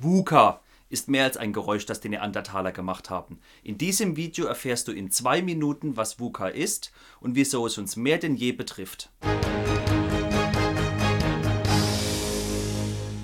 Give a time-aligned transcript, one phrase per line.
[0.00, 0.60] VUCA
[0.90, 3.40] ist mehr als ein Geräusch, das die Neandertaler gemacht haben.
[3.64, 7.96] In diesem Video erfährst du in zwei Minuten, was VUCA ist und wieso es uns
[7.96, 9.10] mehr denn je betrifft.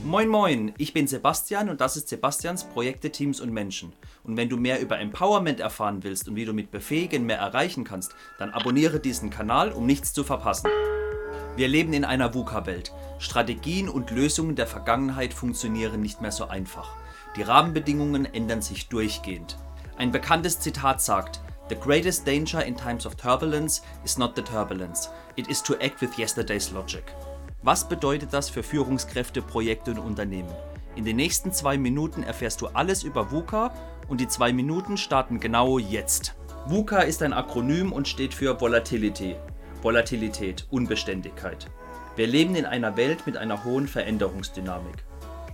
[0.02, 3.92] Moin Moin, ich bin Sebastian und das ist Sebastians Projekte, Teams und Menschen.
[4.24, 7.84] Und wenn du mehr über Empowerment erfahren willst und wie du mit Befähigen mehr erreichen
[7.84, 10.68] kannst, dann abonniere diesen Kanal, um nichts zu verpassen.
[11.56, 12.92] Wir leben in einer VUCA-Welt.
[13.20, 16.96] Strategien und Lösungen der Vergangenheit funktionieren nicht mehr so einfach.
[17.36, 19.56] Die Rahmenbedingungen ändern sich durchgehend.
[19.96, 25.10] Ein bekanntes Zitat sagt, The greatest danger in times of turbulence is not the turbulence,
[25.36, 27.04] it is to act with yesterday's logic.
[27.62, 30.52] Was bedeutet das für Führungskräfte, Projekte und Unternehmen?
[30.96, 33.72] In den nächsten zwei Minuten erfährst du alles über VUCA
[34.08, 36.34] und die zwei Minuten starten genau jetzt.
[36.66, 39.36] VUCA ist ein Akronym und steht für Volatility,
[39.84, 41.70] Volatilität, Unbeständigkeit.
[42.16, 45.04] Wir leben in einer Welt mit einer hohen Veränderungsdynamik.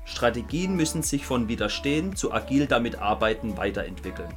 [0.04, 4.32] Strategien müssen sich von Widerstehen zu agil damit arbeiten weiterentwickeln.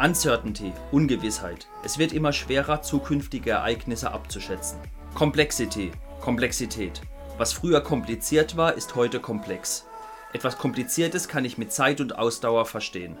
[0.00, 1.68] Uncertainty, Ungewissheit.
[1.84, 4.80] Es wird immer schwerer, zukünftige Ereignisse abzuschätzen.
[5.14, 7.00] Complexity, Komplexität.
[7.36, 9.86] Was früher kompliziert war, ist heute komplex.
[10.32, 13.16] Etwas Kompliziertes kann ich mit Zeit und Ausdauer verstehen.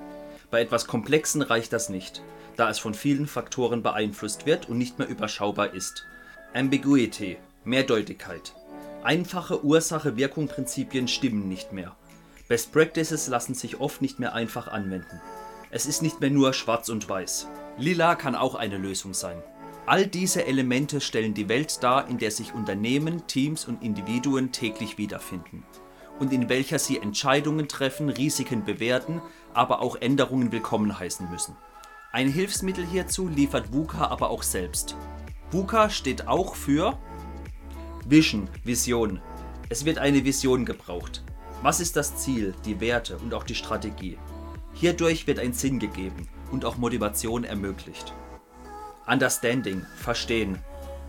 [0.50, 2.22] Bei etwas Komplexen reicht das nicht
[2.58, 6.04] da es von vielen Faktoren beeinflusst wird und nicht mehr überschaubar ist.
[6.54, 8.52] Ambiguity, Mehrdeutigkeit.
[9.04, 11.94] Einfache Ursache-Wirkung-Prinzipien stimmen nicht mehr.
[12.48, 15.20] Best Practices lassen sich oft nicht mehr einfach anwenden.
[15.70, 17.46] Es ist nicht mehr nur schwarz und weiß.
[17.78, 19.40] Lila kann auch eine Lösung sein.
[19.86, 24.98] All diese Elemente stellen die Welt dar, in der sich Unternehmen, Teams und Individuen täglich
[24.98, 25.62] wiederfinden
[26.18, 29.22] und in welcher sie Entscheidungen treffen, Risiken bewerten,
[29.54, 31.56] aber auch Änderungen willkommen heißen müssen.
[32.12, 34.96] Ein Hilfsmittel hierzu liefert VUCA aber auch selbst.
[35.50, 36.98] VUCA steht auch für
[38.06, 39.20] Vision, Vision.
[39.68, 41.22] Es wird eine Vision gebraucht.
[41.62, 44.16] Was ist das Ziel, die Werte und auch die Strategie?
[44.74, 48.14] Hierdurch wird ein Sinn gegeben und auch Motivation ermöglicht.
[49.06, 50.58] Understanding, Verstehen.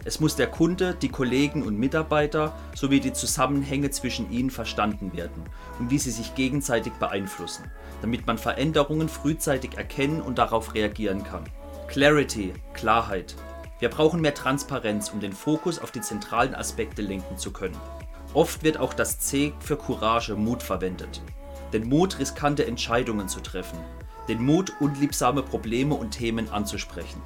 [0.05, 5.43] Es muss der Kunde, die Kollegen und Mitarbeiter sowie die Zusammenhänge zwischen ihnen verstanden werden
[5.77, 7.69] und wie sie sich gegenseitig beeinflussen,
[8.01, 11.43] damit man Veränderungen frühzeitig erkennen und darauf reagieren kann.
[11.87, 13.35] Clarity, Klarheit.
[13.79, 17.77] Wir brauchen mehr Transparenz, um den Fokus auf die zentralen Aspekte lenken zu können.
[18.33, 21.21] Oft wird auch das C für Courage, Mut verwendet.
[21.73, 23.79] Den Mut, riskante Entscheidungen zu treffen.
[24.27, 27.21] Den Mut, unliebsame Probleme und Themen anzusprechen.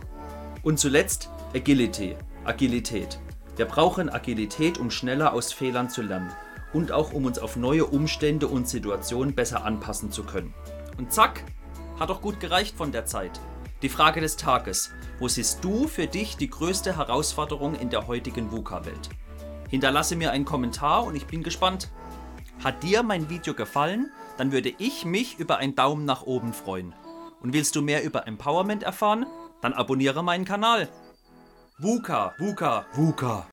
[0.64, 2.16] Und zuletzt Agility,
[2.46, 3.20] Agilität.
[3.56, 6.32] Wir brauchen Agilität, um schneller aus Fehlern zu lernen
[6.74, 10.54] und auch um uns auf neue Umstände und Situationen besser anpassen zu können.
[10.98, 11.44] Und zack,
[12.00, 13.40] hat doch gut gereicht von der Zeit.
[13.82, 14.92] Die Frage des Tages.
[15.20, 19.10] Wo siehst du für dich die größte Herausforderung in der heutigen VUCA-Welt?
[19.70, 21.90] Hinterlasse mir einen Kommentar und ich bin gespannt.
[22.64, 24.12] Hat dir mein Video gefallen?
[24.38, 26.94] Dann würde ich mich über einen Daumen nach oben freuen.
[27.42, 29.26] Und willst du mehr über Empowerment erfahren?
[29.62, 30.90] Dann abonniere meinen Kanal.
[31.84, 33.34] VUCA, VUCA, VUCA.